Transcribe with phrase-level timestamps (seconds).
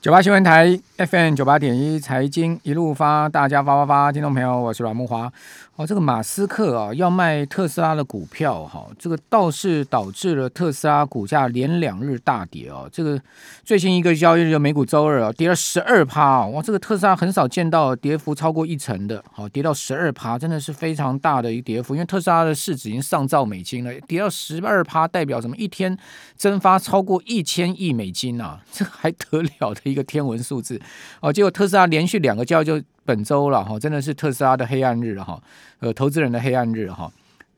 [0.00, 5.30] 九八新闻台 FM 九八点一财经一路发，大家发发发，听众朋友，我是阮慕华。
[5.74, 12.88] 哦，这个马斯克啊要卖特斯拉的股票哈，这个倒是导致了特斯拉股价连两日大跌哦。
[12.92, 13.20] 这个
[13.64, 21.94] 最新一个交易日就，美股周二啊跌了十二趴哇，这个特斯拉很少见到跌幅超过一成的，好跌到十二趴，真的是非常大的一个跌幅。
[21.94, 25.56] 因为特斯拉的市值已经上兆美金了，跌到十二趴代表什么？
[25.56, 25.96] 一天
[26.36, 30.80] 蒸发超过一千亿美金啊，这还得了的一个天文数字
[31.20, 31.32] 哦。
[31.32, 32.80] 结果特斯拉连续两个交易就。
[33.08, 35.42] 本周了哈，真的是特斯拉的黑暗日哈，
[35.78, 37.10] 呃，投资人的黑暗日哈，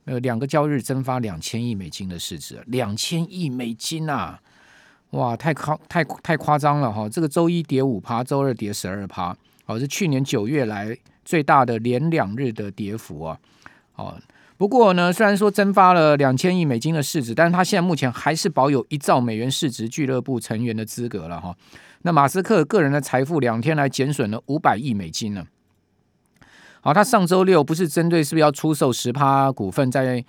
[0.05, 4.41] 呃，两个交易日蒸发两千亿美金的市值，两千亿美金啊，
[5.11, 7.09] 哇，太夸太太夸张了哈！
[7.09, 13.37] 这个周一跌五趴，周二跌十二趴，哦，是去年九月来最大的连两日的跌幅啊，
[13.97, 14.16] 哦，
[14.61, 21.57] 不过呢，虽然说蒸发了两千亿美金的市值，但是他现在目前还是保有一兆美元市值俱乐部成员的资格了哈。
[22.03, 25.47] 那马斯克个人的财富两天来减损了五百亿美金呢。
[26.83, 30.23] 好，他上周六不是针对是不是要出售十趴股份，在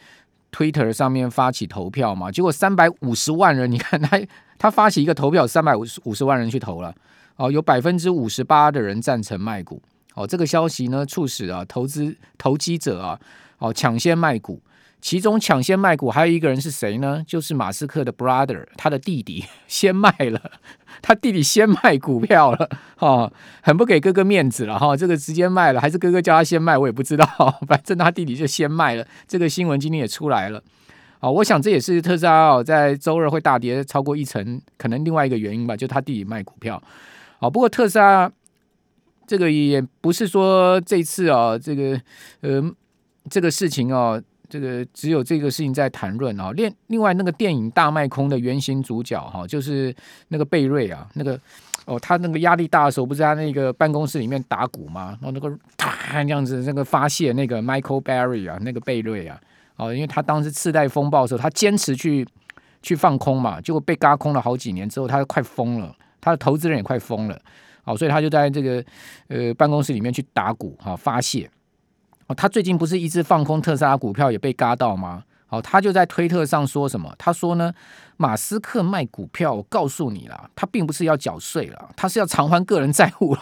[0.50, 2.32] Twitter 上面发起投票嘛？
[2.32, 4.18] 结果三百五十万人，你看 他
[4.58, 6.96] 他发起一个投票，三百五十五十万人去投了。
[7.36, 9.82] 哦，有百分之五十八的人赞成卖股。
[10.14, 13.20] 哦，这个消息呢，促使啊投资投机者啊，
[13.62, 14.62] 哦抢先卖股。
[15.00, 17.24] 其中抢先卖股还有一个人是谁呢？
[17.26, 20.40] 就是马斯克的 brother，他的弟弟 先卖了，
[21.02, 27.26] 他弟弟先卖股票了，哦，很不给哥哥面子了哈、这个直接卖了，还是哥哥叫他先卖，我也不知道。
[27.68, 30.62] 反正他弟弟就先卖了，这个新闻今天也出来了。
[31.20, 36.80] 哦，我想这也是特斯拉哦在周二会大跌超过一成，可能另外一个原因吧，就他弟弟卖股票。
[37.40, 38.32] 哦，不过特斯拉
[39.26, 42.00] 这个也不是说这次啊、哦，这个
[42.42, 42.62] 呃
[43.32, 44.22] 这个事情哦。
[44.52, 46.52] 这个只有这个事情在谈论啊。
[46.52, 49.96] 另另外那个电影大卖空的原型主角哈，就是
[50.28, 51.40] 那个贝瑞啊，那个
[51.86, 55.18] 哦，他那个压力大的时候，不是在那个办公室里面打鼓吗？
[55.22, 59.40] 然后那个他这样子那个发泄那个 Michael Berry 啊，那个贝瑞啊，
[59.78, 62.28] 哦，因为他当时次贷风暴的时候，他坚持去
[62.82, 67.42] 去放空嘛，结果被轧空了好几年之后，他快疯了，他的投资人也快疯了，
[67.86, 68.84] 哦，所以他就在这个
[69.30, 71.50] 呃办公室里面去打鼓哈，发泄。
[72.34, 75.24] 他最近不是一直放空特斯拉股票也被嘎到吗？
[75.48, 77.14] 好，他就在推特上说什么？
[77.18, 77.74] 他说呢，
[78.18, 83.42] 马斯克卖股票，我告诉你了，他并不是要缴税了，他是要偿还个人债务了。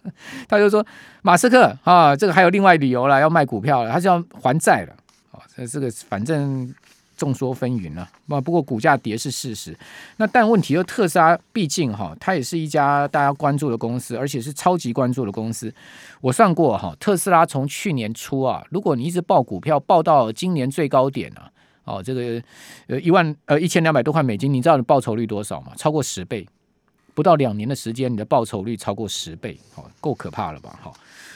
[0.48, 0.84] 他就说，
[1.22, 4.94] 马斯克啊，这个还有另外理由了，要卖股票了，他是要还债了。
[5.30, 6.74] 哦，这这个反正。
[7.16, 9.76] 众说纷纭了，不不过股价跌是事实。
[10.18, 15.72] 那但问题又特斯拉，毕竟哈，它也是一家大家关注的公司，而且是超级关注的公司。
[16.20, 21.50] 我算过哈，特斯拉从去年初啊，如果你一直报股票报到今年最高点啊，
[21.84, 22.42] 哦，这个
[22.86, 25.72] 呃一万呃一千两百多块美金，你知道你报酬率多少吗？
[25.76, 26.46] 超过十倍，
[27.14, 30.78] 不到两年的时间，你的报酬率超过十倍，好，够可怕了吧？
[30.82, 30.92] 好。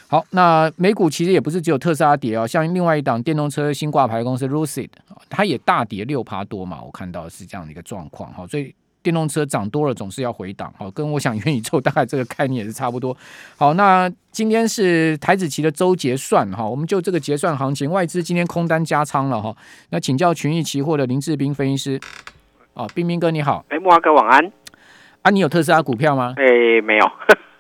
[0.08, 4.88] 好，那美股其实也不是只有特斯拉跌哦，像另外一档电动车新挂牌公司 Lucid，
[5.30, 13.16] 它也大跌六趴多嘛，我看到是这样的一个状况哈，所以电动车涨多了总是要回档哈，跟我想元宇宙大概这个概念也是差不多。
[13.56, 19.56] 好，那今天是台子期的周结算哈，我们就这个结算行情，外资今天空单加仓了哈，
[19.88, 22.00] 那请教群益期货的林志斌分析师，
[22.74, 24.52] 哦，斌斌哥你好，哎，木华哥晚安，
[25.22, 26.34] 啊，你有特斯拉股票吗？
[26.36, 27.06] 哎，没有，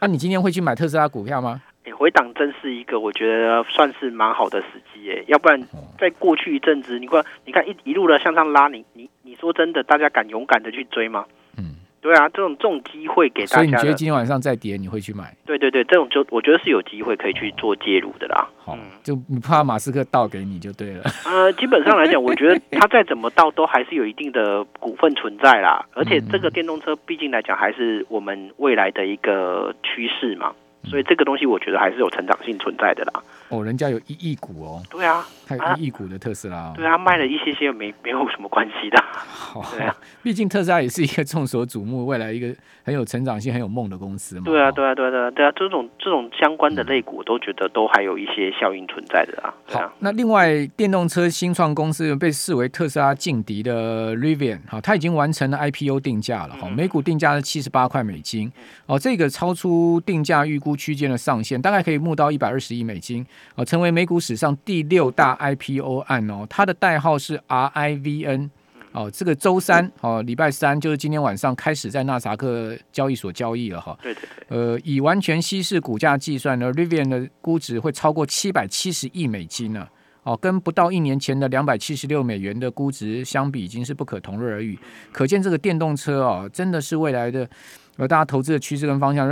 [0.00, 1.62] 那、 啊、你今天会去买特斯拉股票吗？
[1.96, 5.24] 回档真是一个，我觉得算是蛮好的时机耶。
[5.26, 5.60] 要不然，
[5.98, 11.24] 在过去一阵子，你看，你看一一路的向上拉，你你你说真的，大家敢勇敢的去追吗？
[11.58, 13.54] 嗯，对啊，这种这种机会给大家。
[13.56, 15.34] 所以你觉得今天晚上再跌，你会去买？
[15.44, 18.48] 对对对，这种就我觉得是有机会可以去做介入的啦。
[18.58, 21.02] 好，就你怕马斯克倒给你就对了。
[21.26, 25.84] 呃，基本上来讲，我觉得他再怎么倒，都还是有一定的股份存在啦。
[25.94, 30.52] 而且这个电动车，毕竟来讲，还是我们未来的一个趋势嘛。
[30.84, 33.22] 所以这个东西我觉得还是有成长性存在的啦。
[33.50, 34.82] 哦，人家有一亿股哦。
[34.90, 36.72] 对啊，还有一亿股的特斯拉哦。
[36.74, 39.02] 对啊，卖了一些些没 没有什么关系的。
[39.12, 44.42] 好， 对啊，毕竟特斯拉也是一个众所瞩目、未来一个很有成长性、很有梦的公司嘛。
[44.44, 49.52] 对啊，对啊，对啊，对啊，对啊，这种这种相关的类股，我都觉得都还有一些效应存在的啊。
[49.66, 58.50] 好，那另外电动车新创公司被视为特斯拉劲敌的 Rivian，哈，它已经完成了 IPO 定价了，哈，每股定价是七十八块美金，
[58.86, 61.60] 哦，这个超出定价预估区间的上限。
[61.60, 66.46] 大概可以募到一百二十亿美金，哦，成为美股史上第六大 IPO 案哦。
[66.48, 68.50] 它的代号是 RIVN，
[68.92, 73.98] 哦，这个周三哦，礼拜三就是今天晚上开始在纳斯达克交易所交易了哈。
[74.02, 74.58] 对对对。
[74.58, 79.86] 呃，以完全稀释股价计算呢，Rivian 的估值会超过七百七十亿美金呢。
[80.22, 84.78] 哦，跟不到一年前的两百七十六美元的估值相比，已经是不可同日而语。
[85.12, 87.48] 可见这个电动车哦，真的是未来的。
[87.96, 89.28] 呃大家投资的趋势跟方向，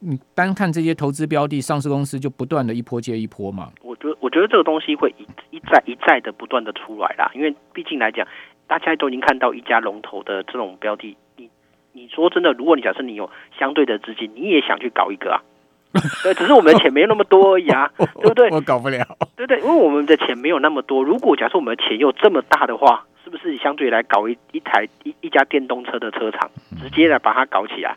[0.00, 3.70] 你单看这些投资标的，上市公司就不断的一波接一波嘛。
[3.82, 8.26] 我觉得我觉得这个东西会一一再一再的不断的出来啦，因为毕竟来讲，
[8.66, 11.48] 大家都已经看到一家龙头的这种标的，你
[11.92, 15.42] 你说真的，如果你假设你有相对的资金，你也想去搞一个啊？
[16.22, 18.50] 对，只是我们的钱没有那么多而已啊， 对不对？
[18.50, 19.04] 我搞不了。
[19.36, 21.02] 对对，因为我们的钱没有那么多。
[21.02, 26.50] 如果假设我们的钱又这么大的话，是不是相对来搞一一台一一家电动车的车厂，
[26.82, 27.96] 直接来把它搞起来，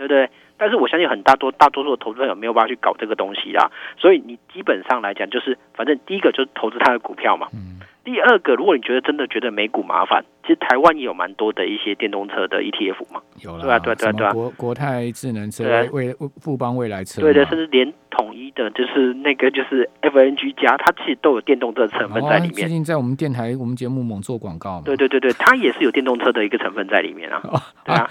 [0.00, 0.30] 对不对？
[0.56, 3.70] 但是我相信很大多大多数的投资者没有办法去搞这个东西啦。
[3.98, 7.48] 所以你基本上来讲，就是反正第一个就是投资它的股票嘛。
[7.52, 22.52] 嗯第二个，如果你觉得真的觉得美股麻烦，其实台湾也有蛮多的一些电动车的 ETF 嘛，有了，对啊，对对对，国国泰智能车、未富邦未来车，对对，甚至连统一的，就是那个就是 FNG 加，它其实都有电动车成分在里面。
[22.54, 27.42] 最近在我们电台我们节目猛做广告，对对对对，它也是有电动车的一个成分在里面啊，
[27.84, 28.08] 对啊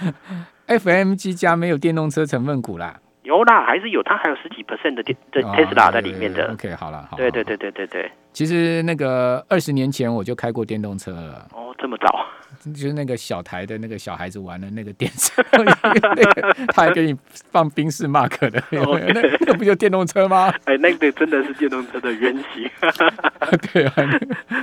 [0.69, 2.99] ，FMG 加没有电动车成分股啦。
[3.23, 6.51] 有啦，还是有，它还有十几 percent 的电的 Tesla 在里面的。
[6.53, 7.17] OK，好了，好。
[7.17, 8.11] 对对对对对对。
[8.33, 11.47] 其实那个二十年前我就开过电动车了。
[11.53, 12.25] 哦，这么早？
[12.73, 17.15] 就是那个小台的那个小孩子玩的那个电车， 那个他还给你
[17.51, 20.53] 放冰士 Mark 的，那那不就电动车吗？
[20.65, 22.69] 哎，那个真的是电动车的原型。
[23.71, 23.93] 对啊，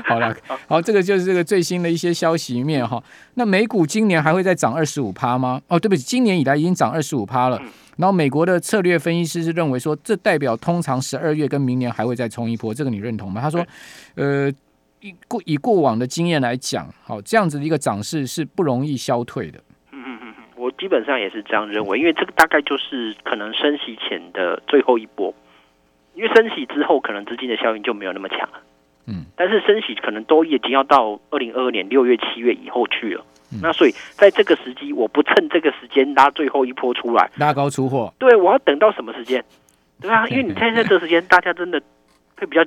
[0.05, 0.37] 好了，
[0.69, 3.03] 好，这个就是这个最新的一些消息面哈。
[3.35, 5.61] 那美股今年还会再涨二十五趴吗？
[5.69, 7.61] 哦，对不起，今年以来已经涨二十五趴了。
[7.97, 13.41] 然后美国的策略分析师是认为说，这代表通常十二月跟明年还会再冲一波，这个你认同吗？
[13.41, 13.67] 他说，
[14.17, 14.53] 呃。
[15.07, 19.59] 以过以过往的经验来讲，好，这样子的一个涨势是不容易消退的。
[19.93, 25.33] 嗯嗯嗯，我基本上也是这样认为，因为这个大概就是可能升息前的最后一波，
[26.15, 28.61] 因为升息之后可能资金的效应就没有那么强了。
[29.07, 33.25] 嗯，但是升息可能都已经要到二零二二年六月、七月以后去了。
[33.53, 38.13] 嗯，那所以在这个时机，我不趁这个时间拉最后一波出来，拉高出货。
[38.19, 39.45] 对，我要等到什么时间？
[40.01, 41.81] 对啊，因为你现在这个时间，大家真的
[42.37, 42.65] 会比较。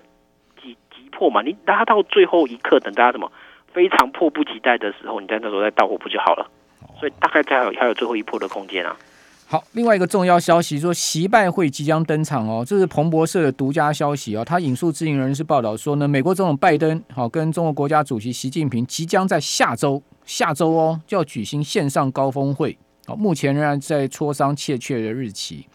[1.11, 3.31] 破嘛，你拉到最后一刻，等大家什么
[3.73, 6.49] 非常迫不及待的时候，你在那时候再到货不就好了？
[6.99, 8.95] 所以大概才有还有最后一波的空间啊。
[9.47, 14.45] 好，另外一个重要消息说，习拜会即将登场哦，这是彭博社的独家消息哦。
[14.45, 22.77] 他引述知情人士报道说呢，美国总统拜登好跟中国国家主席习近平即将在下周下周哦就要举行线上高峰会，
[23.07, 25.65] 好，目前仍然在磋商确切的日期。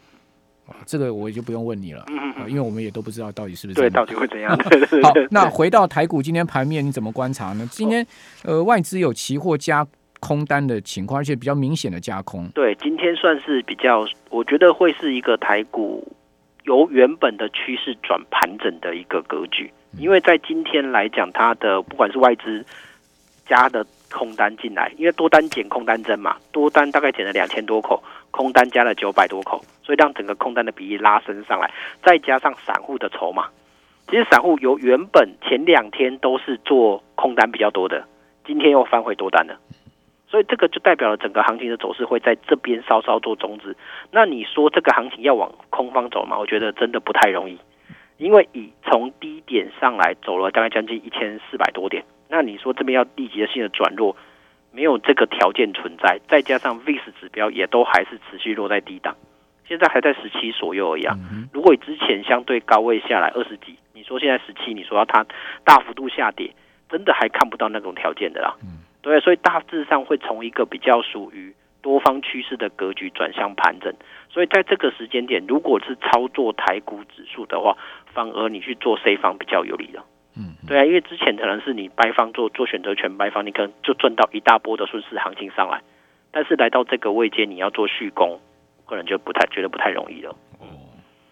[0.87, 2.05] 这个我也就不用问你了，
[2.49, 4.57] 因为我们也都不知道到底是不是对，到底会怎样。
[5.03, 7.69] 好，那回到台股今天盘面，你怎么观察呢？
[7.71, 8.07] 今天
[8.43, 9.87] 呃，外资有期货加
[10.21, 12.49] 空单的情况，而且比较明显的加空。
[12.55, 16.17] 对，今天算是比较，我觉得会是一个台股
[16.65, 22.65] 由原本的趋势转盘整的一个格局，因为在今天来讲，它的不管是外资
[23.47, 23.85] 加的
[24.15, 28.01] 空单进来，因为多单减空单增嘛，多单大概减了两千多口。
[28.31, 31.71] 空单加了九百多口，所以让整个空单的比例拉升上来，
[32.03, 33.47] 再加上散户的筹码，
[34.09, 38.05] 其实散户由原本前两天都是做空单比较多的，
[38.45, 39.57] 今天又翻回多单了，
[40.27, 43.77] 所以这个就代表了整个行情的走势会在这边稍稍做中止。
[44.11, 46.37] 那你说这个行情要往空方走吗？
[46.37, 47.57] 我觉得真的不太容易，
[48.17, 54.17] 因为以从低点上来走了大概将近一千四百多点，那你说这边要立即的性的转弱？
[54.73, 59.15] 没有这个条件存在，再加上 VIX 指标也都还是持续落在低档，
[59.69, 61.17] 现在还在十七左右而已啊。
[61.53, 65.25] 如果之前相对高位下来二十几，你说现在十七，你说要它
[65.63, 66.53] 大幅度下跌，
[66.89, 68.57] 真的还看不到那种条件的啦。
[69.01, 73.95] 对，所以大致上会从一个比较属于多方趋势的格局转向盘整。
[74.29, 77.79] 所以在这个时间点，如果是操作台股指数的话，
[78.13, 80.03] 反而你去做 C 方比较有利的。
[80.37, 85.81] 嗯，对啊，因为之前可能是你白方做做选择权白方，你可能就赚到一大波的顺势行情上来，
[86.33, 88.41] 但是来到这个位阶，你要做续攻，
[88.85, 90.31] 可能就不太觉得不太容易了。
[90.59, 90.67] 哦，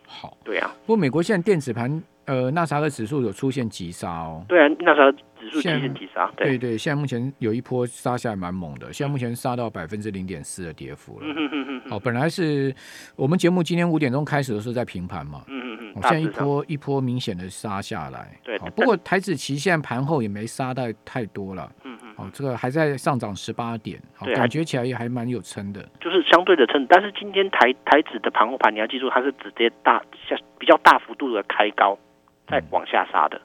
[0.06, 0.71] 好，对啊。
[0.87, 4.44] 不过美国现在电子盘，呃，纳斯达克指数有出现急杀哦。
[4.49, 6.30] 对啊，纳斯达克指数出现急杀。
[6.37, 11.26] 对对，现在目前有一波杀下来蛮猛的，现在目前杀到百分之零点四的跌幅了。
[11.26, 11.90] 嗯嗯嗯嗯。
[11.90, 12.73] 好，本来是
[13.16, 15.42] 我们节目今天五点钟开始的时候在平盘嘛。
[15.49, 15.72] 嗯。
[16.00, 18.58] 现在一波一波明显的杀下来，对。
[18.76, 22.14] 不过台指期现在盘后也没杀到太多了，嗯嗯。
[22.16, 25.82] 哦，这个还在上涨十八点，好，感觉起来也还蛮有撑的。
[26.00, 31.99] 就是相对的撑，但是今天台台指的盘后盘，你要记住，它是直接大下比较大幅度的开高，
[32.46, 33.40] 再往下杀的，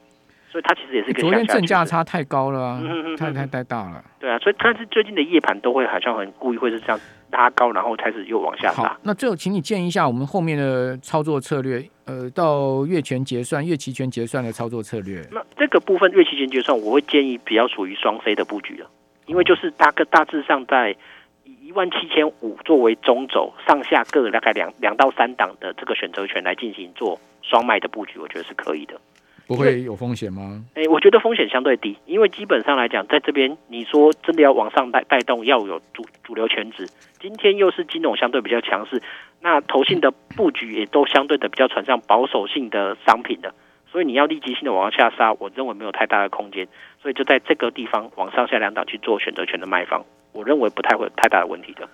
[0.50, 1.12] 所以它其实也是。
[1.14, 2.82] 昨天正价差太高了啊，
[3.16, 4.04] 太太太大了。
[4.20, 7.00] 对啊，所以但是最近的夜盘都会好像很故意会是这样。
[7.30, 8.82] 拉高，然后开始又往下杀。
[8.82, 11.88] 好，那最后请你建议一下我们后面的操作策略。
[12.06, 15.22] 呃，到月权结算、月期权结算的操作策略。
[15.30, 18.88] 那这个部分月期权结算，我会建议比较属于双飞的布局了，
[19.26, 20.96] 因为就是大个大致上在
[21.44, 28.98] 以一万七千五作为中轴，上下各大概两两到三档的这个选择权来进行做双卖的布局，我觉得是可以的。
[29.48, 30.62] 不会有风险吗？
[30.74, 36.86] 哎，我觉得风险相对低，因为基本上来讲，在这边你说真的要往上带带动，要有主主流全值，
[37.18, 39.02] 今天又是金融相对比较强势，
[39.40, 43.54] 那投信的布局也都相对的比较传向保守性的商品的，
[43.90, 46.68] 所以你要立即性的往下杀，我认为没有太大的空间，
[47.00, 51.88] 所以就在这个地方往上下两档去做选择权的卖方，我认为不太会有太大的问题的。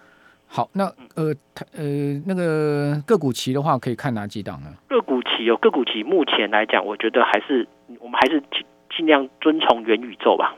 [0.55, 0.85] 好，那
[1.17, 1.35] 呃，
[1.77, 4.69] 呃，那个个股期的话，可以看哪几档呢？
[4.87, 7.67] 个股期有个股期，目前来讲，我觉得还是
[7.99, 8.65] 我们还是尽
[8.97, 10.55] 尽量遵从元宇宙吧。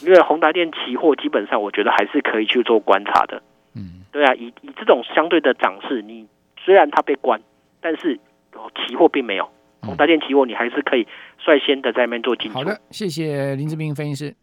[0.00, 3.42] 因为宏达电期货基本上，我觉得还是可以去做观察的。
[3.74, 6.26] 嗯，对啊，以以这种相对的涨势，你
[6.64, 7.38] 虽然它被关，
[7.82, 8.18] 但是
[8.54, 9.46] 哦期货并没有
[9.82, 11.06] 宏达电期货，你还是可以
[11.44, 12.56] 率先的在那边做进出。
[12.56, 14.34] 好的，谢谢林志斌分析师。